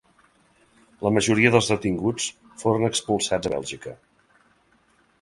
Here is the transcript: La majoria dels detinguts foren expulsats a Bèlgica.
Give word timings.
La 1.07 1.11
majoria 1.17 1.51
dels 1.57 1.69
detinguts 1.73 2.27
foren 2.65 2.91
expulsats 2.91 3.51
a 3.51 3.57
Bèlgica. 3.57 3.99